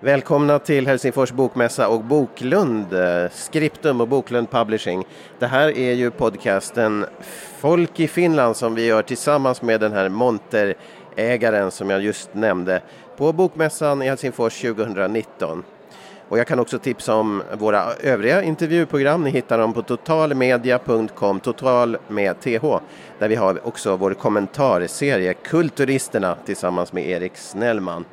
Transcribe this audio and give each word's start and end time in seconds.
Välkomna 0.00 0.58
till 0.58 0.86
Helsingfors 0.86 1.32
bokmässa 1.32 1.88
och 1.88 2.04
Boklund, 2.04 2.92
eh, 2.92 3.30
Skriptum 3.30 4.00
och 4.00 4.08
Boklund 4.08 4.50
Publishing. 4.50 5.06
Det 5.38 5.46
här 5.46 5.78
är 5.78 5.92
ju 5.92 6.10
podcasten 6.10 7.06
Folk 7.58 8.00
i 8.00 8.08
Finland 8.08 8.56
som 8.56 8.74
vi 8.74 8.86
gör 8.86 9.02
tillsammans 9.02 9.62
med 9.62 9.80
den 9.80 9.92
här 9.92 10.08
monterägaren 10.08 11.70
som 11.70 11.90
jag 11.90 12.02
just 12.02 12.34
nämnde 12.34 12.82
på 13.16 13.32
Bokmässan 13.32 14.02
i 14.02 14.08
Helsingfors 14.08 14.60
2019. 14.60 15.64
Och 16.28 16.38
jag 16.38 16.46
kan 16.46 16.58
också 16.58 16.78
tipsa 16.78 17.14
om 17.14 17.42
våra 17.58 17.92
övriga 17.94 18.42
intervjuprogram. 18.42 19.24
Ni 19.24 19.30
hittar 19.30 19.58
dem 19.58 19.72
på 19.72 19.82
totalmedia.com, 19.82 21.40
total 21.40 21.96
med 22.08 22.40
th, 22.40 22.78
där 23.18 23.28
vi 23.28 23.34
har 23.34 23.66
också 23.66 23.96
vår 23.96 24.14
kommentarserie 24.14 25.34
Kulturisterna 25.34 26.36
tillsammans 26.44 26.92
med 26.92 27.08
Erik 27.08 27.36
Snellman. 27.36 28.04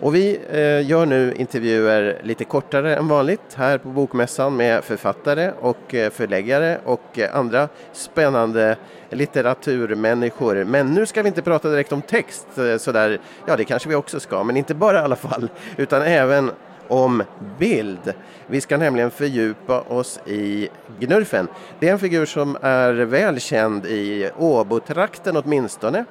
Och 0.00 0.14
vi 0.14 0.40
eh, 0.50 0.88
gör 0.90 1.06
nu 1.06 1.34
intervjuer 1.36 2.20
lite 2.22 2.44
kortare 2.44 2.96
än 2.96 3.08
vanligt 3.08 3.54
här 3.54 3.78
på 3.78 3.88
Bokmässan 3.88 4.56
med 4.56 4.84
författare 4.84 5.52
och 5.60 5.94
eh, 5.94 6.10
förläggare 6.10 6.78
och 6.84 7.18
eh, 7.18 7.36
andra 7.36 7.68
spännande 7.92 8.76
litteraturmänniskor. 9.10 10.64
Men 10.64 10.94
nu 10.94 11.06
ska 11.06 11.22
vi 11.22 11.28
inte 11.28 11.42
prata 11.42 11.70
direkt 11.70 11.92
om 11.92 12.02
text 12.02 12.46
eh, 12.58 12.76
sådär, 12.76 13.20
ja 13.46 13.56
det 13.56 13.64
kanske 13.64 13.88
vi 13.88 13.94
också 13.94 14.20
ska, 14.20 14.44
men 14.44 14.56
inte 14.56 14.74
bara 14.74 14.98
i 14.98 15.02
alla 15.02 15.16
fall, 15.16 15.48
utan 15.76 16.02
även 16.02 16.50
om 16.88 17.22
bild. 17.58 18.14
Vi 18.46 18.60
ska 18.60 18.76
nämligen 18.76 19.10
fördjupa 19.10 19.80
oss 19.80 20.20
i 20.26 20.68
Gnurfen. 20.98 21.48
Det 21.80 21.88
är 21.88 21.92
en 21.92 21.98
figur 21.98 22.26
som 22.26 22.56
är 22.62 22.92
väl 22.92 23.40
känd 23.40 23.86
i 23.86 24.30
Åbotrakten 24.38 25.36
åtminstone. 25.36 26.04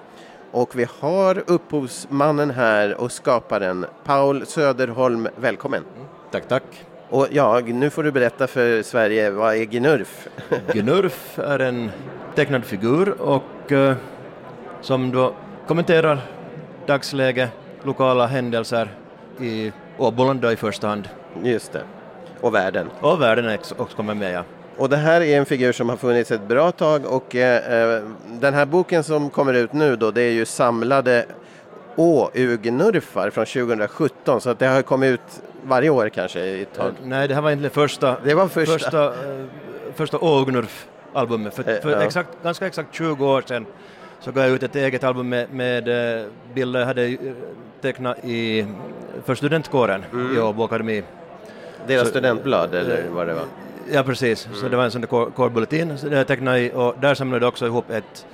Och 0.51 0.79
vi 0.79 0.87
har 0.99 1.43
upphovsmannen 1.47 2.51
här 2.51 3.01
och 3.01 3.11
skaparen 3.11 3.85
Paul 4.03 4.45
Söderholm. 4.45 5.27
Välkommen! 5.35 5.83
Tack, 6.31 6.47
tack! 6.47 6.63
Och 7.09 7.27
ja, 7.31 7.59
nu 7.59 7.89
får 7.89 8.03
du 8.03 8.11
berätta 8.11 8.47
för 8.47 8.83
Sverige, 8.83 9.29
vad 9.29 9.55
är 9.55 9.63
Gnurf? 9.63 10.27
Gnurf 10.73 11.39
är 11.39 11.59
en 11.59 11.91
tecknad 12.35 12.65
figur 12.65 13.21
och 13.21 13.71
eh, 13.71 13.95
som 14.81 15.11
då 15.11 15.33
kommenterar 15.67 16.19
dagsläge, 16.85 17.49
lokala 17.83 18.25
händelser 18.25 18.89
i 19.39 19.71
Åboland 19.97 20.45
i 20.45 20.55
första 20.55 20.87
hand. 20.87 21.09
Just 21.43 21.71
det. 21.73 21.83
Och 22.41 22.55
världen. 22.55 22.89
Och 23.01 23.21
världen 23.21 23.45
är 23.45 23.59
också 23.77 23.97
kommer 23.97 24.13
med, 24.13 24.33
ja. 24.33 24.43
Och 24.77 24.89
det 24.89 24.97
här 24.97 25.21
är 25.21 25.37
en 25.37 25.45
figur 25.45 25.71
som 25.71 25.89
har 25.89 25.97
funnits 25.97 26.31
ett 26.31 26.47
bra 26.47 26.71
tag 26.71 27.05
och 27.05 27.35
eh, 27.35 28.03
den 28.27 28.53
här 28.53 28.65
boken 28.65 29.03
som 29.03 29.29
kommer 29.29 29.53
ut 29.53 29.73
nu 29.73 29.95
då 29.95 30.11
det 30.11 30.21
är 30.21 30.31
ju 30.31 30.45
samlade 30.45 31.25
Å-ugnurfar 31.95 33.29
från 33.29 33.45
2017 33.45 34.41
så 34.41 34.49
att 34.49 34.59
det 34.59 34.67
har 34.67 34.81
kommit 34.81 35.09
ut 35.09 35.41
varje 35.63 35.89
år 35.89 36.09
kanske 36.09 36.41
ett 36.41 36.73
tag. 36.73 36.93
Nej, 37.03 37.27
det 37.27 37.35
här 37.35 37.41
var 37.41 37.51
inte 37.51 37.69
första, 37.69 38.17
det 38.23 38.33
var 38.33 38.47
första. 38.47 38.73
första, 38.73 39.05
eh, 39.05 39.45
första 39.95 40.17
Å-ugnurf-albumet. 40.17 41.53
För, 41.53 41.63
för 41.63 41.91
ja. 41.91 42.01
exakt, 42.01 42.29
ganska 42.43 42.67
exakt 42.67 42.95
20 42.95 43.25
år 43.25 43.41
sedan 43.41 43.65
så 44.19 44.31
gav 44.31 44.43
jag 44.43 44.53
ut 44.53 44.63
ett 44.63 44.75
eget 44.75 45.03
album 45.03 45.29
med, 45.29 45.53
med 45.53 45.87
eh, 46.17 46.25
bilder 46.53 46.79
jag 46.79 46.87
hade 46.87 47.17
eh, 47.85 47.91
tecknat 47.91 48.25
i, 48.25 48.65
för 49.25 49.35
studentkåren 49.35 50.05
mm. 50.13 50.35
i 50.35 50.39
Åbo 50.39 50.63
Akademi. 50.63 51.03
Deras 51.87 52.03
så, 52.03 52.09
studentblad 52.09 52.75
eller 52.75 53.09
vad 53.09 53.27
det 53.27 53.33
var? 53.33 53.43
Ja 53.91 54.03
precis, 54.03 54.45
mm. 54.45 54.57
så 54.57 54.67
det 54.67 54.77
var 54.77 54.83
en 54.83 54.91
sån 54.91 55.01
där 55.01 55.07
kårbulletin 55.07 55.97
det 56.09 56.17
jag 56.17 56.27
tecknade 56.27 56.59
i 56.59 56.71
och 56.73 56.95
där 57.01 57.15
samlade 57.15 57.45
jag 57.45 57.49
också 57.49 57.65
ihop 57.65 57.89
ett 57.89 58.25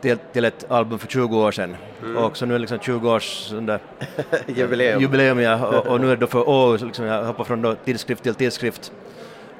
till, 0.00 0.18
till 0.32 0.44
ett 0.44 0.70
album 0.70 0.98
för 0.98 1.08
20 1.08 1.38
år 1.38 1.52
sedan. 1.52 1.76
Mm. 2.02 2.16
Och 2.16 2.36
så 2.36 2.46
nu 2.46 2.54
är 2.54 2.58
det 2.58 2.60
liksom 2.60 2.78
20 2.78 3.10
års 3.10 3.52
jubileum. 4.46 5.00
jubileum 5.00 5.40
ja, 5.40 5.66
och, 5.66 5.86
och, 5.86 6.00
nu 6.00 6.06
är 6.06 6.10
det 6.10 6.20
då 6.20 6.26
för 6.26 6.48
år, 6.48 6.78
liksom 6.78 7.04
jag 7.04 7.24
hoppar 7.24 7.44
från 7.44 7.62
då 7.62 7.74
tidskrift 7.74 8.22
till 8.22 8.34
tidskrift. 8.34 8.92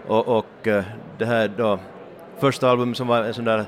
Och, 0.07 0.29
och 0.29 0.67
eh, 0.67 0.85
det 1.19 1.27
här 1.27 1.51
då 1.57 1.79
första 2.39 2.71
album 2.71 2.95
som 2.95 3.07
var 3.07 3.23
en 3.23 3.35
sån 3.35 3.45
där 3.45 3.65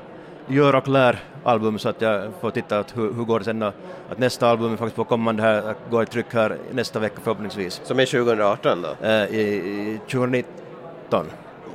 gör 0.47 0.75
och 0.75 0.87
lär 0.87 1.19
album 1.49 1.79
så 1.79 1.89
att 1.89 2.01
jag 2.01 2.31
får 2.41 2.51
titta 2.51 2.79
att 2.79 2.97
hur, 2.97 3.13
hur 3.13 3.23
går 3.23 3.39
det 3.39 3.45
sen 3.45 3.59
då, 3.59 3.71
att 4.09 4.17
nästa 4.17 4.47
album 4.47 4.77
faktiskt 4.77 4.95
på 4.95 5.03
kommande 5.03 5.43
här, 5.43 5.75
går 5.91 6.03
i 6.03 6.05
tryck 6.05 6.33
här 6.33 6.57
nästa 6.71 6.99
vecka 6.99 7.15
förhoppningsvis. 7.23 7.81
Som 7.83 7.99
är 7.99 8.05
2018 8.05 8.81
då? 8.81 9.07
Eh, 9.07 9.25
i, 9.25 9.41
i 9.41 9.99
2019. 10.11 11.25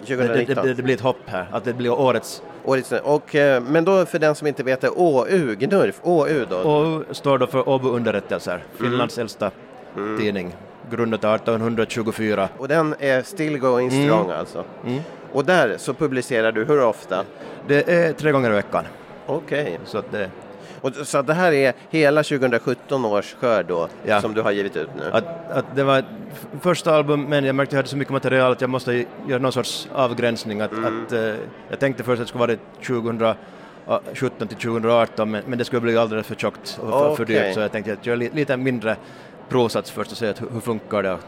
2019. 0.07 0.55
Det, 0.55 0.63
det, 0.63 0.75
det, 0.75 0.83
blir 0.83 0.95
ett 0.95 1.01
hopp 1.01 1.21
här, 1.27 1.47
att 1.53 1.65
det 1.65 1.73
blir 1.73 1.93
årets. 1.93 2.43
årets 2.65 2.93
och, 2.93 3.35
eh, 3.35 3.63
men 3.63 3.85
då 3.85 4.07
för 4.07 4.19
den 4.19 4.35
som 4.35 4.47
inte 4.47 4.63
vet 4.63 4.81
det, 4.81 4.91
ÅU, 4.91 5.55
Gnurf, 5.55 6.01
ÅU 6.03 6.47
då? 6.51 6.57
ÅU 6.57 7.05
står 7.11 7.39
då 7.39 7.47
för 7.47 7.69
Åbo 7.69 7.89
underrättelser, 7.89 8.53
mm. 8.53 8.91
Finlands 8.91 9.19
mm. 9.19 9.23
äldsta 9.23 9.51
mm. 9.97 10.19
tidning, 10.19 10.57
grundad 10.91 11.35
1824. 11.35 12.49
Och 12.59 12.69
den 12.69 12.95
är 12.99 13.23
still 13.23 13.59
going 13.59 13.89
mm. 13.89 14.07
strong 14.07 14.25
mm. 14.25 14.39
alltså? 14.39 14.65
Och 15.33 15.45
där 15.45 15.75
så 15.79 15.95
publicerar 15.95 16.53
du 16.53 16.65
hur 16.65 16.85
ofta? 16.85 17.25
Det 17.67 17.89
är 17.89 18.13
tre 18.13 18.33
gånger 18.33 18.51
i 18.51 18.55
veckan. 18.55 18.85
Okej. 19.27 19.63
Okay. 19.63 19.79
Så 19.85 19.99
att 19.99 20.13
det 20.13 20.31
och, 20.85 20.95
så 20.95 21.23
det 21.23 21.35
här 21.35 21.53
är 21.53 21.73
hela 21.91 22.23
2017 22.23 23.05
års 23.05 23.35
skörd 23.35 23.67
då, 23.67 23.89
ja. 24.05 24.21
som 24.21 24.35
du 24.35 24.41
har 24.41 24.51
givit 24.51 24.77
ut 24.77 24.89
nu? 24.97 25.11
Att, 25.13 25.51
att 25.51 25.77
det 25.77 25.85
var 25.85 26.05
första 26.61 26.95
album, 26.95 27.25
men 27.25 27.45
jag 27.45 27.55
märkte 27.55 27.71
att 27.71 27.73
jag 27.73 27.79
hade 27.79 27.89
så 27.89 27.97
mycket 27.97 28.13
material 28.13 28.53
att 28.53 28.61
jag 28.61 28.71
måste 28.71 29.05
göra 29.29 29.39
någon 29.39 29.53
sorts 29.53 29.89
avgränsning. 29.93 30.61
Att, 30.61 30.73
mm. 30.73 31.05
att, 31.07 31.13
uh, 31.13 31.35
jag 31.71 31.81
tänkte 31.81 32.03
först 32.03 32.21
att 32.21 32.27
det 32.27 32.29
skulle 32.29 32.47
vara 32.47 33.37
2017 34.07 34.49
till 34.49 34.57
2018, 34.57 35.31
men, 35.31 35.43
men 35.47 35.59
det 35.59 35.65
skulle 35.65 35.81
bli 35.81 35.97
alldeles 35.97 36.27
för 36.27 36.35
tjockt 36.35 36.79
och 36.83 36.91
för, 36.91 37.05
okay. 37.05 37.17
för 37.17 37.25
dyrt, 37.25 37.55
så 37.55 37.61
jag 37.61 37.73
tänkte 37.73 37.93
att 37.93 38.07
göra 38.07 38.17
li, 38.17 38.31
lite 38.35 38.57
mindre 38.57 38.97
provsats 39.49 39.91
först 39.91 40.13
och 40.13 40.19
se 40.19 40.27
hur, 40.27 40.51
hur 40.51 40.61
funkar 40.61 41.03
det. 41.03 41.19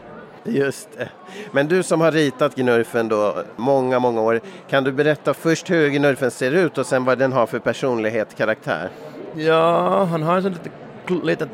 Just 0.47 0.89
det. 0.97 1.09
Men 1.51 1.67
du 1.67 1.83
som 1.83 2.01
har 2.01 2.11
ritat 2.11 2.55
Gnurfen 2.55 3.07
då 3.07 3.43
många, 3.55 3.99
många 3.99 4.21
år, 4.21 4.41
kan 4.69 4.83
du 4.83 4.91
berätta 4.91 5.33
först 5.33 5.69
hur 5.69 5.89
Gnurfen 5.89 6.31
ser 6.31 6.51
ut 6.51 6.77
och 6.77 6.85
sen 6.85 7.05
vad 7.05 7.17
den 7.17 7.33
har 7.33 7.45
för 7.45 7.59
personlighet, 7.59 8.35
karaktär? 8.37 8.89
Ja, 9.35 10.03
han 10.03 10.23
har 10.23 10.35
en 10.35 10.43
sån 10.43 10.51
lite, 10.51 11.25
litet 11.25 11.49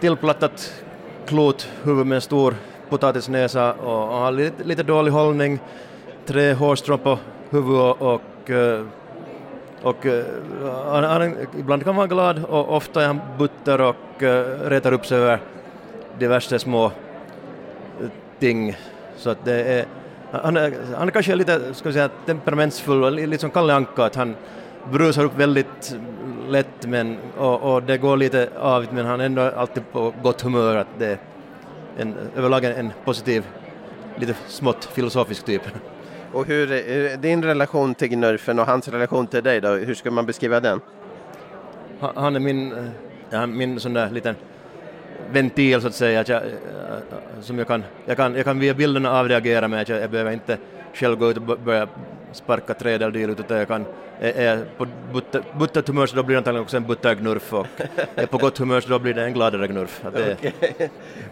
tillplattat 0.00 0.82
klothuvud 1.26 2.06
med 2.06 2.16
en 2.16 2.22
stor 2.22 2.54
potatisnäsa 2.88 3.72
och 3.72 4.12
han 4.12 4.22
har 4.22 4.32
lite, 4.32 4.64
lite 4.64 4.82
dålig 4.82 5.12
hållning, 5.12 5.58
tre 6.26 6.52
hårstrån 6.52 6.98
på 6.98 7.18
huvudet 7.50 7.96
och, 8.00 8.12
och, 8.14 8.50
eh, 8.50 8.84
och 9.82 10.06
eh, 10.06 10.24
han, 10.90 11.04
han, 11.04 11.36
ibland 11.58 11.84
kan 11.84 11.96
vara 11.96 12.06
glad 12.06 12.44
och 12.44 12.76
ofta 12.76 13.02
är 13.02 13.06
han 13.06 13.20
butter 13.38 13.80
och 13.80 14.22
uh, 14.22 14.28
retar 14.64 14.92
upp 14.92 15.06
sig 15.06 15.18
över 15.18 15.40
diverse 16.18 16.58
små 16.58 16.90
ting. 18.38 18.76
Så 19.16 19.30
att 19.30 19.44
det 19.44 19.62
är, 19.62 19.84
han, 20.30 20.56
är, 20.56 20.74
han 20.96 21.08
är 21.08 21.12
kanske 21.12 21.34
lite 21.34 21.74
ska 21.74 21.88
vi 21.88 21.92
säga, 21.92 22.10
temperamentsfull, 22.26 23.14
lite 23.14 23.40
som 23.40 23.50
Kalle 23.50 23.74
Anka, 23.74 24.04
att 24.04 24.16
han 24.16 24.36
brusar 24.92 25.24
upp 25.24 25.38
väldigt 25.38 25.96
lätt 26.48 26.86
men, 26.86 27.18
och, 27.36 27.74
och, 27.74 27.82
det 27.82 27.98
går 27.98 28.16
lite 28.16 28.48
av 28.58 28.86
men 28.90 29.06
han 29.06 29.20
är 29.20 29.24
ändå 29.24 29.42
alltid 29.42 29.82
på 29.92 30.14
gott 30.22 30.40
humör 30.40 30.76
att 30.76 30.86
det 30.98 31.06
är 31.06 31.18
en, 31.98 32.14
överlag 32.36 32.64
en, 32.64 32.72
en 32.72 32.92
positiv, 33.04 33.46
lite 34.16 34.34
smått 34.46 34.84
filosofisk 34.84 35.44
typ. 35.44 35.62
Och 36.32 36.46
hur, 36.46 36.72
är 36.72 37.16
din 37.16 37.44
relation 37.44 37.94
till 37.94 38.08
Gnurfen 38.08 38.58
och 38.58 38.66
hans 38.66 38.88
relation 38.88 39.26
till 39.26 39.42
dig 39.42 39.60
då, 39.60 39.68
hur 39.68 39.94
ska 39.94 40.10
man 40.10 40.26
beskriva 40.26 40.60
den? 40.60 40.80
Han 42.00 42.36
är 42.36 42.40
min, 42.40 42.90
ja, 43.30 43.46
min 43.46 43.80
sån 43.80 43.92
där 43.92 44.10
liten 44.10 44.34
ventil 45.32 45.80
så 45.80 45.86
att 45.88 45.94
säga, 45.94 46.20
att 46.20 46.28
jag, 46.28 46.42
eh, 46.42 46.48
eh, 46.48 47.40
som 47.40 47.58
jag 47.58 47.66
kan, 47.66 47.84
jag 48.06 48.16
kan, 48.16 48.34
jag 48.34 48.44
kan 48.44 48.58
via 48.58 48.74
bilderna 48.74 49.20
avreagera 49.20 49.68
med 49.68 49.80
att 49.80 49.88
jag, 49.88 50.02
jag 50.02 50.10
behöver 50.10 50.32
inte 50.32 50.58
själv 50.94 51.18
gå 51.18 51.30
ut 51.30 51.36
och 51.36 51.42
börja 51.42 51.88
sparka 52.32 52.74
träd 52.74 53.02
eller 53.02 53.10
dylikt 53.10 53.40
utan 53.40 53.58
jag 53.58 53.68
kan, 53.68 53.84
är, 54.20 54.32
är 54.32 54.64
på 54.78 54.86
buttert 55.58 55.88
humör 55.88 56.06
så 56.06 56.16
då 56.16 56.22
blir 56.22 56.34
det 56.34 56.38
antagligen 56.38 56.62
också 56.62 56.76
en 56.76 56.86
buttergnurf 56.86 57.54
och 57.54 57.66
är 58.14 58.26
på 58.26 58.38
gott 58.38 58.58
humör 58.58 58.80
så 58.80 58.88
då 58.88 58.98
blir 58.98 59.14
det 59.14 59.24
en 59.24 59.32
gladare 59.32 59.66
gnurf. 59.66 60.04
Okay. 60.06 60.50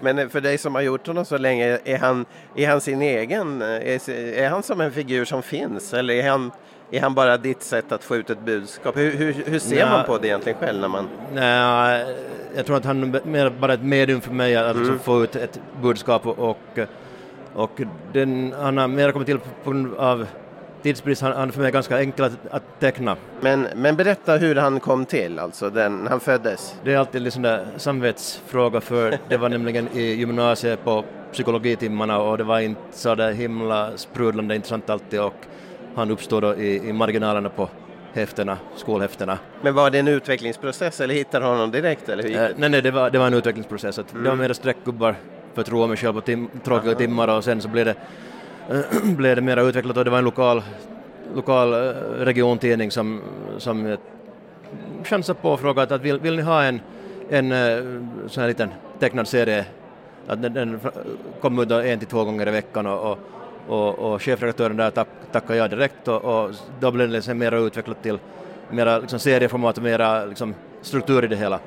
Men 0.00 0.18
eh, 0.18 0.28
för 0.28 0.40
dig 0.40 0.58
som 0.58 0.74
har 0.74 0.82
gjort 0.82 1.06
honom 1.06 1.24
så 1.24 1.38
länge, 1.38 1.78
är 1.84 1.98
han, 1.98 2.26
är 2.56 2.68
han 2.68 2.80
sin 2.80 3.02
egen, 3.02 3.62
är, 3.62 4.10
är 4.10 4.48
han 4.48 4.62
som 4.62 4.80
en 4.80 4.92
figur 4.92 5.24
som 5.24 5.42
finns 5.42 5.94
eller 5.94 6.14
är 6.14 6.28
han 6.30 6.50
är 6.90 7.00
han 7.00 7.14
bara 7.14 7.36
ditt 7.36 7.62
sätt 7.62 7.92
att 7.92 8.04
få 8.04 8.16
ut 8.16 8.30
ett 8.30 8.40
budskap? 8.40 8.96
Hur, 8.96 9.10
hur, 9.10 9.32
hur 9.32 9.58
ser 9.58 9.76
Nja, 9.76 9.90
man 9.90 10.04
på 10.04 10.18
det 10.18 10.26
egentligen 10.26 10.58
själv? 10.58 10.80
När 10.80 10.88
man... 10.88 11.08
Nej, 11.32 12.06
jag 12.56 12.66
tror 12.66 12.76
att 12.76 12.84
han 12.84 13.14
är 13.14 13.50
bara 13.50 13.74
ett 13.74 13.82
medium 13.82 14.20
för 14.20 14.32
mig 14.32 14.56
att 14.56 14.76
mm. 14.76 14.98
få 14.98 15.24
ut 15.24 15.36
ett 15.36 15.60
budskap 15.82 16.26
och, 16.26 16.78
och 17.54 17.80
den, 18.12 18.54
han 18.60 18.78
har 18.78 18.88
mer 18.88 19.12
kommit 19.12 19.26
till 19.26 19.38
på 19.64 19.70
grund 19.70 19.94
av 19.94 20.26
tidsbrist, 20.82 21.22
han, 21.22 21.32
han 21.32 21.52
för 21.52 21.60
mig 21.60 21.72
ganska 21.72 22.00
enkel 22.00 22.24
att, 22.24 22.32
att, 22.50 22.80
teckna. 22.80 23.16
Men, 23.40 23.68
men 23.74 23.96
berätta 23.96 24.36
hur 24.36 24.56
han 24.56 24.80
kom 24.80 25.06
till, 25.06 25.38
alltså 25.38 25.70
den, 25.70 26.06
han 26.06 26.20
föddes? 26.20 26.74
Det 26.84 26.92
är 26.92 26.98
alltid 26.98 27.16
en 27.16 27.24
liksom 27.24 27.58
samvetsfråga 27.76 28.80
för 28.80 29.18
det 29.28 29.36
var 29.36 29.48
nämligen 29.48 29.88
i 29.92 30.02
gymnasiet 30.02 30.84
på 30.84 31.04
psykologitimmarna 31.32 32.18
och 32.18 32.38
det 32.38 32.44
var 32.44 32.60
inte 32.60 32.80
så 32.90 33.14
där 33.14 33.32
himla 33.32 33.96
sprudlande 33.96 34.54
intressant 34.54 34.90
alltid 34.90 35.20
och 35.20 35.34
han 35.94 36.10
uppstod 36.10 36.42
då 36.42 36.54
i, 36.54 36.88
i 36.88 36.92
marginalerna 36.92 37.48
på 37.48 37.68
häftena, 38.12 38.58
skolhäftena. 38.76 39.38
Men 39.62 39.74
var 39.74 39.90
det 39.90 39.98
en 39.98 40.08
utvecklingsprocess 40.08 41.00
eller 41.00 41.14
hittade 41.14 41.46
honom 41.46 41.70
direkt? 41.70 42.08
Eller 42.08 42.22
hur 42.22 42.36
Eh, 42.36 42.48
nej, 42.56 42.68
nej, 42.68 42.82
det 42.82 42.90
var, 42.90 43.10
det 43.10 43.18
var 43.18 43.26
en 43.26 43.34
utvecklingsprocess. 43.34 43.98
Att 43.98 44.08
Det 44.08 44.28
var 44.28 44.36
mera 44.36 44.54
streckgubbar 44.54 45.16
för 45.54 45.60
att 45.60 45.68
roa 45.68 45.86
mig 45.86 45.96
själv 45.96 46.12
på 46.12 46.20
tim, 46.20 46.48
tråkiga 46.64 46.94
timmar 46.94 47.28
och 47.28 47.44
sen 47.44 47.60
så 47.60 47.68
blev 47.68 47.84
det, 47.84 47.94
blev 49.16 49.36
det 49.36 49.42
mera 49.42 49.62
utvecklat 49.62 49.96
och 49.96 50.04
det 50.04 50.10
var 50.10 50.18
en 50.18 50.24
lokal, 50.24 50.62
lokal 51.34 51.72
eh, 51.72 51.78
regiontidning 52.24 52.90
som, 52.90 53.20
som 53.58 53.86
eh, 53.86 53.98
chansade 55.04 55.38
på 55.42 55.50
och 55.50 55.60
frågade 55.60 55.94
att 55.94 56.00
vill, 56.00 56.18
vill 56.18 56.36
ni 56.36 56.42
ha 56.42 56.62
en, 56.62 56.80
en 57.30 57.52
eh, 57.52 57.78
sån 58.26 58.40
här 58.40 58.48
liten 58.48 58.68
tecknad 58.98 59.28
serie 59.28 59.64
att 60.26 60.42
den, 60.42 60.54
den 60.54 60.80
kom 61.40 61.58
ut 61.58 61.70
en 61.70 61.98
till 61.98 62.08
två 62.08 62.24
gånger 62.24 62.48
i 62.48 62.50
veckan 62.50 62.86
och, 62.86 63.12
och, 63.12 63.18
och, 63.68 63.98
och 63.98 64.22
chefredaktören 64.22 64.76
där 64.76 64.90
tack, 64.90 65.08
tackade 65.32 65.58
jag 65.58 65.70
direkt 65.70 66.08
och, 66.08 66.24
och 66.24 66.50
då 66.80 66.90
blev 66.90 67.10
det 67.10 67.22
sen 67.22 67.38
mera 67.38 67.58
utvecklat 67.58 68.02
till 68.02 68.18
mera 68.70 68.98
liksom 68.98 69.18
serieformat 69.18 69.76
och 69.76 69.82
mera 69.82 70.24
liksom 70.24 70.54
struktur 70.82 71.24
i 71.24 71.26
det 71.26 71.36
hela. 71.36 71.60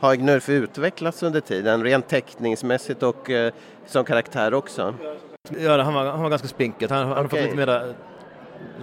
Har 0.00 0.14
Gnurf 0.14 0.48
utvecklats 0.48 1.22
under 1.22 1.40
tiden, 1.40 1.84
rent 1.84 2.08
teckningsmässigt 2.08 3.02
och 3.02 3.30
eh, 3.30 3.52
som 3.86 4.04
karaktär 4.04 4.54
också? 4.54 4.94
Ja, 5.58 5.82
han 5.82 5.94
var, 5.94 6.04
han 6.04 6.22
var 6.22 6.30
ganska 6.30 6.48
spinkig. 6.48 6.88
Han, 6.88 7.06
han 7.06 7.16
har 7.16 7.24
fått 7.24 7.40
lite 7.40 7.56
mera 7.56 7.82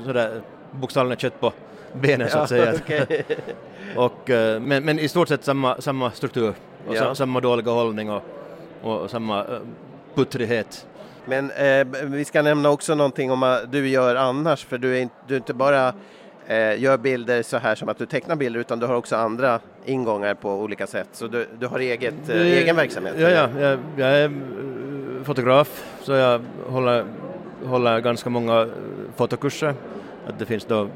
sådär 0.05 0.41
bokstavligen 0.71 1.17
kött 1.17 1.39
på 1.39 1.53
benen 1.93 2.29
så 2.29 2.37
att 2.37 2.49
säga. 2.49 2.73
Och, 3.95 4.29
eh, 4.29 4.61
men, 4.61 4.85
men 4.85 4.99
i 4.99 5.07
stort 5.07 5.27
sett 5.27 5.43
samma, 5.43 5.81
samma 5.81 6.11
struktur 6.11 6.53
och 6.87 6.95
Ja. 6.95 6.99
sa, 6.99 7.15
samma 7.15 7.39
dåliga 7.39 7.71
hållning 7.71 8.11
och, 8.11 8.23
och 8.81 9.09
samma 9.09 9.43
uh, 9.43 9.59
puttrighet. 10.15 10.87
Men 11.25 11.51
eh, 11.51 11.87
vi 12.03 12.25
ska 12.25 12.41
nämna 12.41 12.69
också 12.69 12.95
någonting 12.95 13.31
om 13.31 13.39
vad 13.39 13.69
du 13.69 13.87
gör 13.87 14.15
annars, 14.15 14.65
för 14.65 14.77
du 14.77 14.97
är 14.97 15.01
inte, 15.01 15.15
du 15.27 15.33
är 15.33 15.37
inte 15.37 15.53
bara 15.53 15.93
eh, 16.47 16.81
gör 16.81 16.97
bilder 16.97 17.43
så 17.43 17.57
här 17.57 17.75
som 17.75 17.89
att 17.89 17.97
du 17.97 18.05
tecknar 18.05 18.35
bilder, 18.35 18.59
utan 18.59 18.79
du 18.79 18.85
har 18.85 18.95
också 18.95 19.15
andra 19.15 19.59
ingångar 19.85 20.33
på 20.33 20.53
olika 20.53 20.87
sätt. 20.87 21.07
Så 21.11 21.27
du, 21.27 21.47
du 21.59 21.67
har 21.67 21.79
eget, 21.79 22.29
eh, 22.29 22.41
egen 22.41 22.75
verksamhet? 22.75 23.13
Ja, 23.17 23.29
ja 23.29 23.49
jag, 23.59 23.79
jag 23.97 24.09
är 24.09 24.23
eh, 24.25 24.31
fotograf 25.23 25.85
så 26.01 26.11
jag 26.11 26.41
håller, 26.67 27.05
håller 27.65 27.99
ganska 27.99 28.29
många 28.29 28.61
eh, 28.61 28.67
fotokurser. 29.15 29.73
Att 30.27 30.39
det 30.39 30.45
finns 30.45 30.65
då 30.65 30.87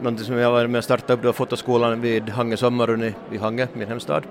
någonting 0.00 0.26
som 0.26 0.36
jag 0.36 0.50
var 0.50 0.66
med 0.66 0.78
och 0.78 0.84
startade 0.84 1.12
upp 1.12 1.22
då, 1.22 1.32
fotoskolan 1.32 2.00
vid 2.00 2.28
Hange 2.28 2.56
Sommarun 2.56 3.02
i, 3.02 3.14
i 3.32 3.38
Hange, 3.38 3.68
min 3.72 3.88
hemstad. 3.88 4.22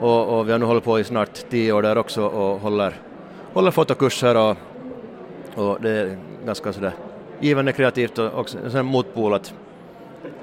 Och, 0.00 0.38
och 0.38 0.48
vi 0.48 0.52
har 0.52 0.58
nu 0.58 0.64
hållit 0.64 0.84
på 0.84 1.00
i 1.00 1.04
snart 1.04 1.48
tio 1.50 1.72
år 1.72 1.82
där 1.82 1.98
också 1.98 2.26
och 2.26 2.60
håller, 2.60 2.92
håller 3.56 3.70
fotokurser 3.70 4.36
och, 4.36 4.56
och 5.54 5.80
det 5.80 5.90
är 5.90 6.18
ganska 6.46 6.72
sådär 6.72 6.92
givande 7.40 7.72
kreativt 7.72 8.18
och 8.18 8.38
också 8.40 8.58
en 8.58 8.70
sån 8.70 8.76
här 8.76 8.82
motpol 8.82 9.34
att 9.34 9.54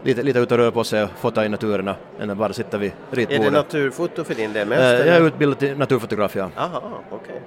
lite, 0.04 0.24
lite 0.24 0.40
ut 0.40 0.52
och 0.52 0.58
röra 0.58 0.72
på 0.72 0.84
sig 0.84 1.04
och 1.04 1.10
fota 1.10 1.46
i 1.46 1.50
naturerna 1.50 1.96
än 2.20 2.30
att 2.30 2.38
bara 2.38 2.54
sitta 2.54 2.78
vid 2.78 2.92
Är 3.12 3.16
ritbordet. 3.16 3.44
det 3.44 3.52
naturfoto 3.52 4.24
för 4.24 4.36
din 4.36 4.54
del 4.54 4.68
mest? 4.68 4.82
Eh, 4.82 5.08
jag 5.08 5.18
är 5.18 5.22
utbildad 5.22 5.60
till 5.60 5.78
naturfotograf, 5.78 6.36
ja. 6.36 6.50
Aha, 6.58 6.82
okej. 7.10 7.42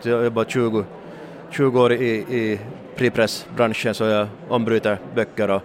Så 0.00 0.08
jag 0.08 0.16
har 0.16 0.24
jobbat 0.24 0.50
20, 0.50 0.84
20 1.50 1.80
år 1.80 1.92
i, 1.92 2.14
i 2.14 2.60
fripressbranschen 2.94 3.94
så 3.94 4.04
jag 4.04 4.26
ombryter 4.48 4.98
böcker 5.14 5.50
och, 5.50 5.62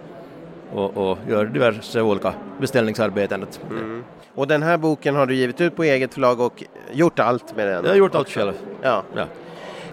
och, 0.74 0.96
och 0.96 1.18
gör 1.28 1.44
diverse 1.44 2.00
olika 2.00 2.34
beställningsarbeten. 2.60 3.46
Mm. 3.70 4.04
Och 4.34 4.46
den 4.46 4.62
här 4.62 4.76
boken 4.76 5.16
har 5.16 5.26
du 5.26 5.34
givit 5.34 5.60
ut 5.60 5.76
på 5.76 5.84
eget 5.84 6.14
förlag 6.14 6.40
och 6.40 6.64
gjort 6.92 7.18
allt 7.18 7.56
med 7.56 7.66
den? 7.68 7.84
Jag 7.84 7.90
har 7.90 7.96
gjort 7.96 8.14
allt 8.14 8.28
själv. 8.30 8.52
Ja. 8.82 9.02
Ja. 9.14 9.26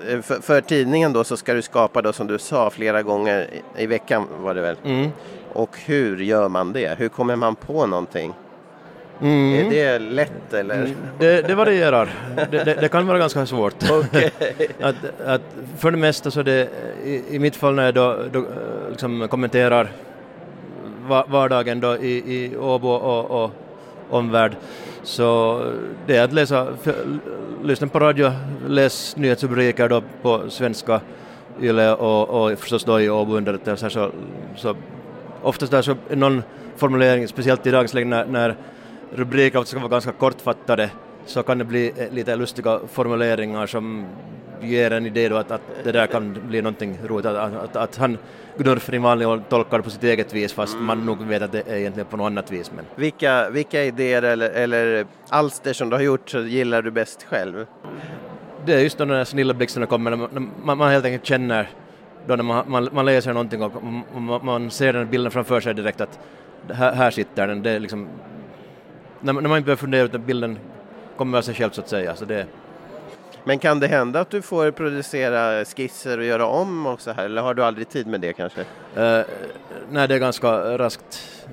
Eh, 0.10 0.22
För, 0.22 0.36
för 0.42 0.62
tidningen 0.62 1.14
då 1.14 1.24
så 1.24 1.38
ska 1.38 1.54
du 1.54 1.62
skapa 1.62 2.02
då 2.02 2.14
som 2.14 2.28
du 2.28 2.38
sa 2.40 2.70
flera 2.70 3.02
gånger 3.04 3.48
i, 3.78 3.84
i 3.84 3.88
veckan 3.88 4.28
var 4.40 4.56
det 4.56 4.62
väl? 4.62 4.76
Mm. 4.86 5.10
Och 5.54 5.78
hur 5.86 6.18
gör 6.18 6.50
man 6.50 6.74
det? 6.74 7.00
Hur 7.00 7.10
kommer 7.10 7.36
man 7.36 7.56
på 7.56 7.86
någonting? 7.86 8.34
Mm. 9.22 9.54
Är 9.56 9.70
det 9.70 10.00
lätt 10.00 10.54
eller? 10.54 10.90
Det, 11.20 11.42
det 11.42 11.56
varierar. 11.56 12.10
Det, 12.52 12.64
det, 12.66 12.74
det 12.82 12.90
kan 12.90 13.08
vara 13.08 13.18
ganska 13.18 13.46
svårt. 13.46 13.76
att, 14.82 14.96
att 15.26 15.42
för 15.78 15.92
det 15.92 15.98
mesta 15.98 16.32
så 16.32 16.44
det, 16.44 16.70
i, 17.04 17.24
i 17.36 17.40
mitt 17.40 17.56
fall 17.56 17.76
när 17.76 17.86
jag 17.86 17.94
då, 17.94 18.18
då 18.32 18.40
eh, 18.40 18.46
liksom 18.90 19.28
kommenterar 19.28 19.92
vardagen 21.08 21.80
då 21.80 21.98
i, 21.98 22.36
i 22.36 22.58
Åbo 22.58 22.90
och, 22.90 23.44
och 23.44 23.52
omvärld. 24.10 24.56
Så 25.04 25.62
det 26.06 26.18
är 26.18 26.24
att 26.24 26.34
läsa, 26.34 26.68
för, 26.82 26.96
lyssna 27.64 27.88
på 27.88 28.00
radio, 28.00 28.32
läs 28.68 29.18
nyhetsrubriker 29.18 29.90
då 29.90 30.04
på 30.22 30.50
svenska 30.50 31.02
Yle 31.62 31.94
och, 31.94 32.30
och 32.30 32.60
förstås 32.60 32.84
då 32.84 33.02
i 33.02 33.10
Åbo 33.10 33.38
underrättelser 33.38 33.90
så, 33.90 34.12
så 34.56 34.76
oftast 35.42 35.72
där 35.72 35.82
så 35.82 35.96
är 36.10 36.16
någon 36.16 36.44
formulering, 36.76 37.28
speciellt 37.28 37.68
i 37.68 37.72
dagens 37.72 37.94
läge 37.94 38.08
när, 38.08 38.26
när 38.26 38.56
rubriker 39.16 39.60
ofta 39.60 39.70
ska 39.70 39.80
vara 39.80 39.90
ganska 39.90 40.12
kortfattade 40.12 40.90
så 41.28 41.44
kan 41.44 41.58
det 41.58 41.64
bli 41.66 41.94
eh, 41.98 42.14
lite 42.14 42.36
lustiga 42.36 42.80
formuleringar 42.88 43.66
som 43.68 44.06
ger 44.62 44.92
en 44.92 45.06
idé 45.06 45.30
då 45.30 45.36
att, 45.36 45.52
att 45.52 45.62
det 45.84 45.92
där 45.92 46.08
kan 46.08 46.38
bli 46.48 46.62
någonting 46.62 46.98
roligt, 47.06 47.26
att, 47.26 47.54
att, 47.54 47.76
att, 47.76 47.98
han 47.98 48.18
Gnurf 48.58 48.90
vanlig 48.90 49.28
ordning 49.28 49.46
tolkar 49.50 49.78
det 49.78 49.84
på 49.84 49.90
sitt 49.90 50.04
eget 50.04 50.34
vis 50.34 50.54
fast 50.54 50.78
man 50.80 51.06
nog 51.06 51.24
vet 51.24 51.42
att 51.42 51.52
det 51.52 51.68
är 51.68 51.76
egentligen 51.76 52.08
på 52.08 52.18
något 52.18 52.26
annat 52.26 52.52
vis. 52.52 52.72
Men 52.76 52.86
Vilka, 52.96 53.50
vilka 53.50 53.84
idéer 53.84 54.22
eller, 54.22 54.50
eller 54.50 55.06
alster 55.30 55.74
som 55.74 55.90
du 55.90 55.96
har 55.96 56.04
gjort 56.04 56.30
så 56.30 56.40
gillar 56.40 56.82
du 56.82 56.92
bäst 56.92 57.24
själv? 57.24 57.66
det 58.66 58.74
är 58.74 58.80
just 58.80 58.98
då 58.98 59.06
när 59.06 59.24
snilla 59.24 59.54
blixtarna 59.54 59.86
kommer, 59.86 60.12
när 60.12 60.18
man, 60.18 60.52
man, 60.64 60.78
man 60.78 60.92
helt 60.92 61.06
enkelt 61.06 61.26
känner 61.26 61.70
då 62.28 62.36
när 62.36 62.44
man, 62.44 62.72
man, 62.72 62.90
man 62.92 63.06
läser 63.06 63.34
någonting 63.34 63.64
och 63.64 63.84
man, 64.22 64.46
man 64.46 64.72
ser 64.72 64.94
den 64.94 65.10
bilden 65.10 65.32
framför 65.32 65.60
sig 65.60 65.74
direkt 65.74 66.02
att 66.02 66.20
här, 66.72 66.94
här 66.94 67.12
sitter 67.12 67.48
den, 67.48 67.64
det 67.64 67.72
är 67.72 67.80
liksom 67.80 68.08
när, 69.22 69.34
man- 69.34 69.44
när 69.44 69.50
man 69.50 69.58
inte 69.58 69.66
behöver 69.66 69.80
fundera 69.80 70.04
utan 70.04 70.26
bilden 70.26 70.60
kommer 71.18 71.38
av 71.38 71.42
sig 71.42 71.56
själv 71.56 71.72
så 71.72 71.82
att 71.82 71.90
säga. 71.90 72.16
Så 72.16 72.26
det, 72.26 72.46
Men 73.44 73.60
kan 73.60 73.80
det 73.80 73.88
hända 73.88 74.20
att 74.20 74.30
du 74.30 74.42
får 74.42 74.72
producera 74.72 75.66
skisser 75.66 76.18
och 76.18 76.24
göra 76.24 76.46
om 76.46 76.86
och 76.86 77.02
så 77.02 77.12
här? 77.12 77.26
Eller 77.26 77.42
har 77.42 77.54
du 77.54 77.64
aldrig 77.64 77.90
tid 77.90 78.08
med 78.08 78.22
det 78.22 78.34
kanske? 78.34 78.60
Uh, 78.60 79.26
nej, 79.90 80.08
det 80.08 80.16
är 80.16 80.20
ganska 80.20 80.78
raskt, 80.78 81.44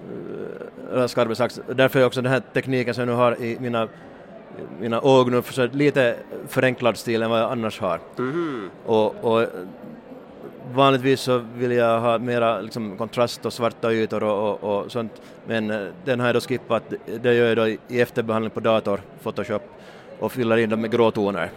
uh, 0.93 0.97
rask 0.97 1.19
arbetsakt. 1.19 1.61
Därför 1.69 2.01
är 2.01 2.07
också 2.07 2.23
den 2.23 2.33
här 2.33 2.43
tekniken 2.53 2.95
som 2.95 3.01
jag 3.01 3.09
nu 3.09 3.15
har 3.15 3.43
i 3.43 3.57
mina, 3.61 3.89
mina 4.81 4.97
ögon 4.97 5.43
så 5.43 5.67
lite 5.67 6.17
förenklad 6.49 6.97
stil 6.97 7.23
än 7.23 7.31
vad 7.31 7.41
jag 7.41 7.53
annars 7.53 7.81
har. 7.81 8.01
Och, 8.87 9.25
och 9.25 9.47
vanligtvis 10.73 11.21
så 11.21 11.39
vill 11.55 11.73
jag 11.73 12.01
ha 12.01 12.19
mera 12.19 12.61
liksom, 12.61 12.97
kontrast 12.99 13.47
och 13.47 13.53
svarta 13.53 13.93
ytor 13.93 14.23
och, 14.23 14.65
och, 14.65 14.85
och 14.85 14.93
sånt. 14.93 15.23
Men 15.47 15.71
eh, 15.71 15.81
den 16.05 16.21
har 16.21 16.27
jag 16.27 16.37
då 16.37 16.41
skippat. 16.41 16.83
Det 17.23 17.35
gör 17.35 17.47
jag 17.49 17.57
då 17.57 17.67
i 17.69 18.01
efterbehandling 18.01 18.51
på 18.51 18.61
dator, 18.61 19.01
Photoshop, 19.23 19.63
och 20.19 20.33
fyller 20.33 20.57
in 20.57 20.71
dem 20.71 20.81
med 20.81 20.91
gråtoner. 20.91 21.51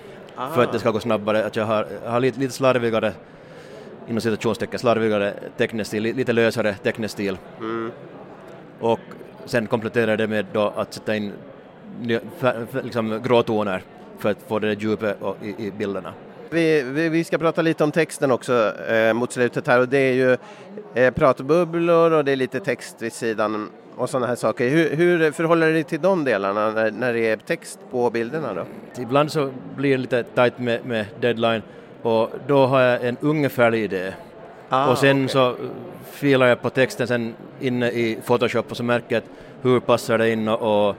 För 0.56 0.64
att 0.64 0.72
det 0.72 0.80
ska 0.80 0.92
gå 0.92 1.00
snabbare. 1.00 1.46
Att 1.46 1.56
jag 1.56 1.66
har, 1.66 1.88
har 2.06 2.20
lite, 2.20 2.40
lite 2.40 2.54
slarvigare 2.54 3.14
inom 4.08 4.22
citationstecken 4.22 4.80
slarvigare 4.80 5.34
tecknestil, 5.58 6.04
li- 6.04 6.14
lite 6.14 6.34
lösare 6.34 6.74
tecknestil. 6.74 7.38
Och 8.80 9.00
sen 9.46 9.68
kompletterar 9.68 10.18
det 10.18 10.28
med 10.28 10.46
då 10.54 10.74
att 10.76 10.94
sätta 10.94 11.16
in 11.16 11.34
liksom 12.84 13.22
gråtoner 13.24 13.82
för 14.20 14.30
att 14.32 14.38
få 14.48 14.60
det 14.60 14.74
djupet 14.82 15.18
i, 15.44 15.48
i 15.68 15.72
bilderna. 15.72 16.14
Vi, 16.50 16.84
vi, 16.84 17.10
vi 17.10 17.24
ska 17.24 17.38
prata 17.38 17.62
lite 17.62 17.84
om 17.84 17.92
texten 17.92 18.32
också 18.32 18.74
eh, 18.90 19.14
mot 19.14 19.32
slutet 19.32 19.68
här 19.68 19.80
och 19.80 19.90
det 19.90 19.98
är 19.98 20.14
ju 20.14 20.38
eh, 20.94 21.14
pratbubblor 21.14 22.12
och 22.12 22.26
det 22.26 22.32
är 22.32 22.36
lite 22.36 22.60
text 22.60 22.96
vid 23.00 23.14
sidan 23.14 23.70
och 23.96 24.10
sådana 24.10 24.28
här 24.28 24.36
saker. 24.36 24.70
Hur, 24.70 24.96
hur 24.96 25.32
förhåller 25.32 25.68
du 25.68 25.74
dig 25.74 25.84
till 25.84 26.02
de 26.02 26.24
delarna 26.24 26.72
när, 26.72 26.92
när 26.92 27.14
det 27.14 27.20
är 27.20 27.38
text 27.38 27.80
på 27.92 28.10
bilderna 28.10 28.54
då? 28.54 28.66
Ibland 29.02 29.32
så 29.32 29.52
blir 29.76 29.92
det 29.92 29.98
lite 29.98 30.24
tight 30.24 30.60
med, 30.60 30.86
med 30.86 31.06
deadline 31.20 31.62
och 32.02 32.30
då 32.48 32.66
har 32.66 32.82
jag 32.82 33.06
en 33.06 33.18
ungefärlig 33.22 33.84
idé. 33.84 34.14
Ah, 34.70 34.92
och 34.92 34.98
sen 34.98 35.18
okej. 35.18 35.30
så 35.30 35.56
filar 36.12 36.48
jag 36.48 36.62
på 36.62 36.70
texten 36.70 37.08
sen 37.08 37.36
inne 37.60 37.92
i 37.92 38.20
Photoshop 38.26 38.72
och 38.72 38.78
så 38.78 38.84
märker 38.84 39.16
jag 39.16 39.24
att 39.24 39.30
hur 39.62 39.80
passar 39.80 40.18
det 40.18 40.30
in 40.30 40.48
och, 40.48 40.90
och 40.90 40.96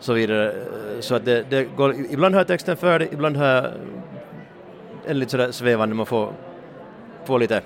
så 0.00 0.12
vidare. 0.12 0.54
Så 1.00 1.14
att 1.14 1.24
det, 1.24 1.44
det 1.50 1.64
går, 1.76 1.94
ibland 2.10 2.34
har 2.34 2.40
jag 2.40 2.46
texten 2.46 2.76
färdig, 2.76 3.08
ibland 3.12 3.36
har 3.36 3.46
jag 3.46 3.70
en 5.06 5.18
lite 5.18 5.30
sådär 5.30 5.50
svävande, 5.52 5.94
man 5.94 6.06
får, 6.06 6.32
får 7.24 7.38
lite, 7.38 7.62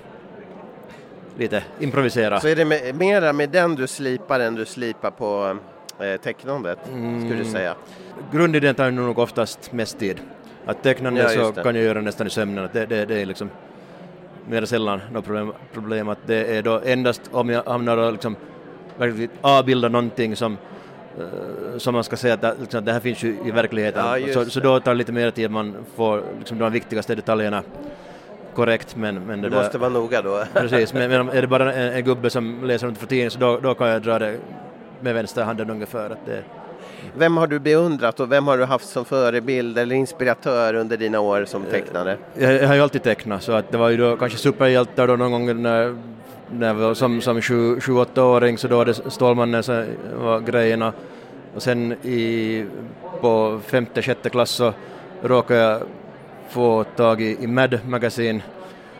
lite 1.37 1.63
improvisera. 1.79 2.39
Så 2.39 2.47
är 2.47 2.55
det 2.55 2.65
med, 2.65 2.95
mera 2.95 3.33
med 3.33 3.49
den 3.49 3.75
du 3.75 3.87
slipar 3.87 4.39
än 4.39 4.55
du 4.55 4.65
slipar 4.65 5.11
på 5.11 5.57
eh, 5.99 6.21
tecknandet, 6.21 6.79
skulle 6.85 7.35
du 7.35 7.45
säga? 7.45 7.75
Grundidén 8.31 8.75
tar 8.75 8.91
nog 8.91 9.19
oftast 9.19 9.71
mest 9.71 9.99
tid. 9.99 10.21
Att 10.65 10.83
tecknande 10.83 11.21
Ja, 11.21 11.29
så 11.29 11.51
det. 11.51 11.63
kan 11.63 11.75
jag 11.75 11.83
göra 11.83 12.01
nästan 12.01 12.27
i 12.27 12.29
sömnen, 12.29 12.65
att 12.65 12.73
det, 12.73 12.85
det, 12.85 13.05
det 13.05 13.21
är 13.21 13.25
liksom 13.25 13.49
mer 14.47 14.65
sällan 14.65 15.01
något 15.11 15.25
problem, 15.25 15.53
problem 15.73 16.09
att 16.09 16.19
det 16.25 16.57
är 16.57 16.61
då 16.61 16.81
endast 16.85 17.21
om 17.31 17.49
jag 17.49 17.63
hamnar 17.63 17.97
och 17.97 18.11
liksom 18.11 18.35
verkligen 18.97 19.29
avbildar 19.41 19.89
någonting 19.89 20.35
som 20.35 20.57
som 21.77 21.93
man 21.93 22.03
ska 22.03 22.17
säga 22.17 22.33
att 22.33 22.41
det, 22.41 22.55
liksom, 22.61 22.85
det 22.85 22.93
här 22.93 22.99
finns 22.99 23.23
ju 23.23 23.37
i 23.45 23.51
verkligheten. 23.51 24.05
Ja, 24.05 24.33
så, 24.33 24.45
så 24.45 24.59
då 24.59 24.79
tar 24.79 24.91
det 24.91 24.97
lite 24.97 25.11
mer 25.11 25.31
tid, 25.31 25.51
man 25.51 25.75
får 25.95 26.23
liksom 26.39 26.57
de 26.57 26.71
viktigaste 26.71 27.15
detaljerna 27.15 27.63
korrekt 28.55 28.95
men, 28.95 29.25
men 29.25 29.41
det 29.41 29.49
Du 29.49 29.55
där, 29.55 29.63
måste 29.63 29.77
vara 29.77 29.89
noga 29.89 30.21
då. 30.21 30.43
Precis, 30.53 30.93
men, 30.93 31.09
men 31.09 31.29
är 31.29 31.41
det 31.41 31.47
bara 31.47 31.73
en, 31.73 31.93
en 31.93 32.03
gubbe 32.03 32.29
som 32.29 32.63
läser 32.63 32.87
runt 32.87 32.97
för 32.97 33.07
tidningen 33.07 33.31
så 33.31 33.39
då, 33.39 33.59
då 33.59 33.73
kan 33.73 33.87
jag 33.87 34.01
dra 34.01 34.19
det 34.19 34.37
med 34.99 35.13
vänsterhanden 35.13 35.69
ungefär. 35.69 36.09
Att 36.09 36.25
det, 36.25 36.43
vem 37.17 37.37
har 37.37 37.47
du 37.47 37.59
beundrat 37.59 38.19
och 38.19 38.31
vem 38.31 38.47
har 38.47 38.57
du 38.57 38.65
haft 38.65 38.89
som 38.89 39.05
förebild 39.05 39.77
eller 39.77 39.95
inspiratör 39.95 40.73
under 40.73 40.97
dina 40.97 41.19
år 41.19 41.45
som 41.45 41.63
tecknare? 41.63 42.11
Eh, 42.11 42.43
jag, 42.43 42.61
jag 42.61 42.67
har 42.67 42.75
ju 42.75 42.81
alltid 42.81 43.03
tecknat 43.03 43.43
så 43.43 43.51
att 43.51 43.71
det 43.71 43.77
var 43.77 43.89
ju 43.89 43.97
då 43.97 44.17
kanske 44.17 44.37
superhjältar 44.37 45.07
då 45.07 45.15
någon 45.15 45.31
gång 45.31 45.61
när, 45.61 45.97
när 46.51 46.73
var 46.73 46.93
som, 46.93 47.21
som 47.21 47.39
28-åring 47.39 48.57
så 48.57 48.67
då 48.67 48.77
var 48.77 48.85
det 48.85 48.93
Stålmannen 48.93 49.63
som 49.63 49.85
var 50.15 50.39
grejerna 50.39 50.93
och 51.55 51.63
sen 51.63 51.91
i, 51.91 52.65
på 53.21 53.59
femte, 53.65 54.01
sjätte 54.01 54.29
klass 54.29 54.49
så 54.49 54.73
råkade 55.21 55.59
jag 55.59 55.81
få 56.49 56.83
tag 56.83 57.21
i, 57.21 57.37
i 57.43 57.47
Mad 57.47 57.79
Magazine 57.87 58.41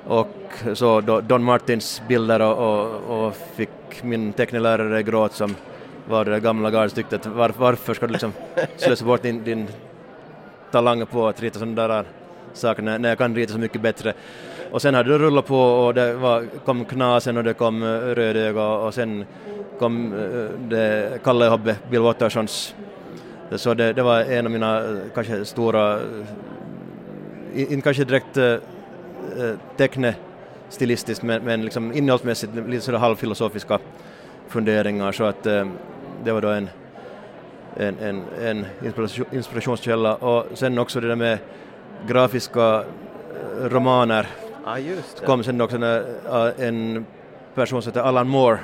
och 0.07 0.27
så 0.73 1.01
då 1.01 1.21
Don 1.21 1.43
Martins 1.43 2.01
bilder 2.07 2.41
och, 2.41 2.57
och, 2.57 3.25
och 3.25 3.35
fick 3.55 4.03
min 4.03 4.33
tecknelärare 4.33 5.03
gråt 5.03 5.33
som 5.33 5.55
var 6.09 6.25
det 6.25 6.39
gamla 6.39 6.71
gardet 6.71 6.95
tyckte 6.95 7.15
att 7.15 7.25
var, 7.25 7.53
varför 7.57 7.93
ska 7.93 8.07
du 8.07 8.11
liksom 8.11 8.33
slösa 8.77 9.05
bort 9.05 9.21
din, 9.21 9.43
din 9.43 9.67
talang 10.71 11.05
på 11.05 11.27
att 11.27 11.41
rita 11.41 11.59
sådana 11.59 11.87
där 11.87 12.05
saker 12.53 12.83
när, 12.83 12.99
när 12.99 13.09
jag 13.09 13.17
kan 13.17 13.35
rita 13.35 13.53
så 13.53 13.59
mycket 13.59 13.81
bättre. 13.81 14.13
Och 14.71 14.81
sen 14.81 14.93
hade 14.93 15.09
det 15.09 15.17
rullat 15.17 15.45
på 15.45 15.59
och 15.59 15.93
det 15.93 16.13
var, 16.13 16.45
kom 16.65 16.85
Knasen 16.85 17.37
och 17.37 17.43
det 17.43 17.53
kom 17.53 17.83
eh, 17.83 17.87
Rödöga 17.87 18.67
och 18.67 18.93
sen 18.93 19.25
kom 19.79 20.13
eh, 20.13 20.69
det 20.69 21.19
Kalle 21.23 21.45
Hobbe, 21.45 21.75
Bill 21.89 22.01
Wattersons. 22.01 22.75
Så 23.55 23.73
det, 23.73 23.93
det 23.93 24.03
var 24.03 24.19
en 24.21 24.45
av 24.45 24.51
mina 24.51 24.77
eh, 24.79 24.97
kanske 25.15 25.45
stora, 25.45 25.99
inte 27.55 27.81
kanske 27.81 28.03
direkt 28.03 28.37
uh, 28.37 28.57
teckne 29.77 30.15
stilistiskt 30.69 31.23
men, 31.23 31.43
men 31.43 31.61
liksom 31.61 31.93
innehållsmässigt 31.93 32.53
lite 32.67 32.85
sådär 32.85 32.99
halvfilosofiska 32.99 33.79
funderingar 34.51 35.11
så 35.11 35.23
att 35.23 35.47
uh, 35.47 35.67
det 36.23 36.31
var 36.31 36.41
då 36.41 36.47
en 36.47 36.69
en, 37.77 37.97
en, 37.99 38.23
en 38.41 38.65
inspiration, 38.85 39.25
inspirationskälla 39.31 40.15
och 40.15 40.45
sen 40.53 40.77
också 40.77 40.99
det 41.01 41.07
där 41.07 41.15
med 41.15 41.37
grafiska 42.07 42.75
eh, 42.75 43.65
romaner 43.69 44.27
det. 45.19 45.25
kom 45.25 45.43
sen 45.43 45.61
också 45.61 45.77
när, 45.77 45.99
äh, 46.31 46.67
en 46.67 47.05
person 47.55 47.81
som 47.81 47.89
heter 47.89 48.01
Alan 48.01 48.27
Moore 48.27 48.59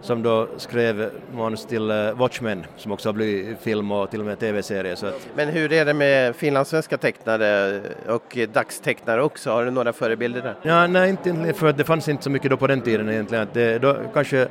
som 0.00 0.22
då 0.22 0.48
skrev 0.56 1.10
manus 1.34 1.66
till 1.66 2.12
Watchmen 2.14 2.66
som 2.76 2.92
också 2.92 3.08
har 3.08 3.14
blivit 3.14 3.58
film 3.60 3.92
och 3.92 4.10
till 4.10 4.20
och 4.20 4.26
med 4.26 4.38
tv-serie. 4.38 4.92
Att, 4.92 5.28
Men 5.34 5.48
hur 5.48 5.72
är 5.72 5.84
det 5.84 5.94
med 5.94 6.36
finlandssvenska 6.36 6.96
tecknare 6.96 7.80
och 8.08 8.38
dagstecknare 8.52 9.22
också? 9.22 9.50
Har 9.50 9.64
du 9.64 9.70
några 9.70 9.92
förebilder 9.92 10.42
där? 10.42 10.54
ja, 10.62 10.86
nej, 10.86 11.10
inte 11.10 11.52
för 11.52 11.66
att 11.66 11.78
det 11.78 11.84
fanns 11.84 12.08
inte 12.08 12.22
så 12.22 12.30
mycket 12.30 12.50
då 12.50 12.56
på 12.56 12.66
den 12.66 12.80
tiden 12.80 13.08
egentligen. 13.08 13.42
Att 13.42 13.54
det, 13.54 13.78
då 13.78 13.96
kanske, 14.14 14.38
eh, 14.40 14.48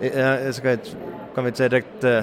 jag 0.00 0.54
ska 0.54 0.72
inte, 0.72 0.88
kan 1.34 1.44
vi 1.44 1.48
inte 1.48 1.56
säga 1.58 1.68
direkt 1.68 2.04
äh, 2.04 2.22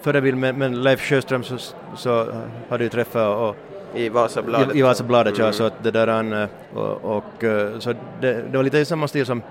förebild, 0.00 0.38
men, 0.38 0.58
men 0.58 0.82
Leif 0.82 1.00
Sjöström 1.00 1.42
så, 1.44 1.56
så 1.96 2.26
hade 2.68 2.84
ju 2.84 2.90
träffat 2.90 3.36
och 3.36 3.56
I 3.94 4.08
Vasabladet? 4.08 4.74
I, 4.74 4.78
i 4.78 4.82
Vasabladet, 4.82 5.38
ja, 5.38 5.44
Mm. 5.44 5.52
så 5.52 5.64
att 5.64 5.82
det 5.82 5.90
där 5.90 6.06
han, 6.06 6.32
eh, 6.32 6.48
och, 6.74 7.16
och 7.16 7.44
eh, 7.44 7.78
så 7.78 7.92
det, 8.20 8.42
det 8.50 8.56
var 8.56 8.62
lite 8.64 8.78
i 8.78 8.84
samma 8.84 9.08
stil 9.08 9.26
som, 9.26 9.42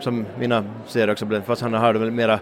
som 0.00 0.26
mina 0.38 0.64
serier 0.86 1.12
också 1.12 1.24
blev, 1.24 1.42
fast 1.42 1.62
han 1.62 1.72
har 1.74 1.94
väl 1.94 2.10
mera, 2.10 2.38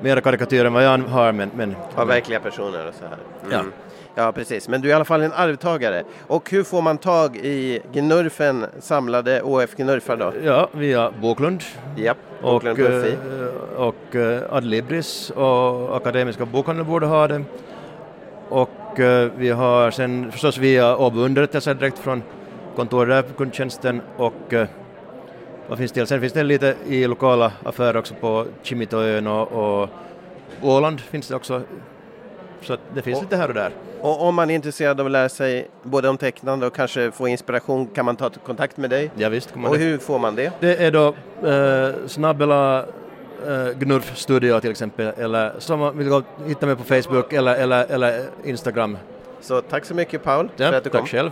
mera 0.00 0.20
karikatyrer 0.20 0.64
än 0.64 0.72
vad 0.72 0.84
jag 0.84 0.98
har, 0.98 1.32
men, 1.32 1.50
men 1.56 1.76
Av 1.94 2.08
verkliga 2.08 2.40
personer 2.40 2.88
och 2.88 2.94
så 2.94 3.04
här. 3.04 3.16
Ja. 3.50 3.58
Mm. 3.58 3.72
Ja, 3.76 3.91
precis. 4.32 4.68
Men 4.68 4.80
du 4.80 4.88
är 4.88 4.92
i 4.92 4.94
alla 4.94 5.04
fall 5.04 5.22
en 5.22 5.32
arvtagare. 5.32 6.04
Och 6.26 6.50
hur 6.50 6.64
får 6.64 6.82
man 6.82 6.98
tag 6.98 7.36
i 7.36 7.80
Gnurfen 7.92 8.66
samlade 8.80 9.42
ÅF 9.42 9.76
Gnurfar 9.76 10.16
då? 10.16 10.32
ja, 10.44 10.68
via 10.72 11.10
Boklund 11.20 11.62
och, 12.42 12.62
Boklund 12.62 12.78
eh, 12.78 13.14
och 13.76 14.16
eh, 14.16 14.42
Adlibris 14.50 15.30
och 15.30 15.96
Akademiska 15.96 16.46
bokhandeln 16.46 16.88
borde 16.88 17.06
ha 17.06 17.28
det. 17.28 17.44
Och 18.48 19.00
eh, 19.00 19.30
vi 19.36 19.50
har 19.50 19.90
sen 19.90 20.32
förstås 20.32 20.58
via 20.58 20.96
Åbo 20.96 21.20
underrättelse 21.20 21.74
direkt 21.74 21.98
från 21.98 22.22
kontoret 22.76 23.08
där 23.08 23.22
på 23.22 23.38
kundtjänsten 23.38 24.00
och 24.16 24.54
vad 25.68 25.78
finns 25.78 25.92
det? 25.92 26.06
Sen 26.06 26.20
finns 26.20 26.32
det 26.32 26.42
lite 26.42 26.74
i 26.86 27.06
lokala 27.06 27.52
affärer 27.64 27.96
också 27.96 28.14
på 28.14 28.46
Kimitoön 28.62 29.26
och, 29.26 29.52
och 29.52 29.88
Åland 30.62 31.00
finns 31.00 31.28
det 31.28 31.36
också. 31.36 31.62
Så 32.62 32.76
det 32.94 33.02
finns 33.02 33.16
Och- 33.18 33.22
lite 33.24 33.36
här 33.36 33.48
och 33.48 33.54
där. 33.54 33.70
Och 34.00 34.22
om 34.22 34.34
man 34.34 34.50
är 34.50 34.54
intresserad 34.54 35.00
av 35.00 35.06
att 35.06 35.12
lära 35.12 35.28
sig 35.28 35.68
både 35.82 36.08
om 36.08 36.16
tecknande 36.18 36.66
och 36.66 36.74
kanske 36.74 37.10
få 37.10 37.28
inspiration 37.28 37.86
kan 37.86 38.04
man 38.04 38.16
ta 38.16 38.30
kontakt 38.46 38.76
med 38.76 38.90
dig? 38.90 39.10
Ja, 39.14 39.28
visst, 39.28 39.52
Och 39.66 39.72
det. 39.72 39.84
hur 39.84 39.98
får 39.98 40.18
man 40.18 40.34
det? 40.36 40.52
Det 40.60 40.76
är 40.84 40.90
då 40.90 41.06
eh, 41.48 41.94
snabbela 42.06 42.78
eh, 43.46 43.78
Gnurf 43.78 44.16
Studio 44.16 44.60
till 44.60 44.70
exempel, 44.70 45.12
eller 45.18 45.52
som 45.58 45.80
man 45.80 45.98
vill 45.98 46.08
gå, 46.08 46.22
hitta 46.46 46.66
mig 46.66 46.76
på 46.76 46.84
Facebook 46.84 47.32
eller, 47.32 47.54
eller, 47.54 47.86
eller 47.90 48.24
Instagram. 48.44 48.98
Så 49.40 49.60
tack 49.60 49.84
så 49.84 49.94
mycket 49.94 50.22
Paul 50.24 50.48
Ja, 50.56 50.68
för 50.70 50.76
att 50.78 50.84
du 50.84 50.90
kom. 50.90 51.00
tack 51.00 51.08
själv. 51.10 51.30